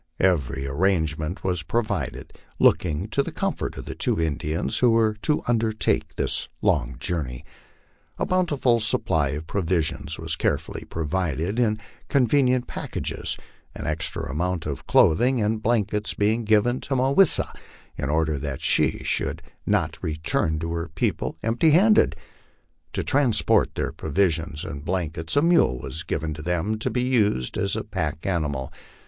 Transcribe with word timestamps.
Every 0.19 0.65
arrangement 0.65 1.43
was 1.43 1.61
provided, 1.61 2.33
looking 2.57 3.07
to 3.09 3.21
the 3.21 3.31
comfort 3.31 3.77
of 3.77 3.85
the 3.85 3.93
two 3.93 4.19
Indians 4.19 4.79
who 4.79 4.89
were 4.89 5.13
to 5.21 5.43
undertake 5.47 6.15
this 6.15 6.49
long 6.59 6.95
journey. 6.99 7.45
A 8.17 8.25
bountiful 8.25 8.79
supply 8.79 9.29
of 9.29 9.45
provisions 9.45 10.17
was 10.17 10.35
carefully 10.35 10.85
provided 10.85 11.59
in 11.59 11.79
convenient 12.09 12.65
packages, 12.65 13.37
an 13.75 13.85
extra 13.85 14.25
amount 14.31 14.65
of 14.65 14.87
clothing 14.87 15.39
and 15.39 15.61
blankets 15.61 16.15
being 16.15 16.45
given 16.45 16.81
to 16.81 16.95
Mah 16.95 17.11
wis 17.11 17.29
sa 17.33 17.51
in 17.95 18.09
order 18.09 18.39
that 18.39 18.59
she 18.59 19.03
should 19.03 19.43
not 19.67 19.99
return 20.01 20.57
to 20.61 20.73
her 20.73 20.87
people 20.89 21.37
empty 21.43 21.69
handed. 21.69 22.15
To 22.93 23.03
transport 23.03 23.75
their 23.75 23.91
provisions 23.91 24.65
and 24.65 24.83
blankets 24.83 25.35
a 25.35 25.43
mule 25.43 25.77
was 25.77 26.01
given 26.01 26.33
them 26.33 26.79
to 26.79 26.89
be 26.89 27.03
used 27.03 27.55
as 27.55 27.75
a 27.75 27.83
pack 27.83 28.25
animal. 28.25 28.73